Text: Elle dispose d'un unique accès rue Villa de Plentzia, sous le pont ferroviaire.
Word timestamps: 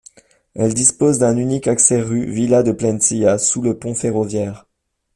Elle 0.55 0.73
dispose 0.73 1.19
d'un 1.19 1.37
unique 1.37 1.67
accès 1.67 2.01
rue 2.01 2.25
Villa 2.25 2.63
de 2.63 2.71
Plentzia, 2.71 3.37
sous 3.37 3.61
le 3.61 3.77
pont 3.77 3.93
ferroviaire. 3.93 4.65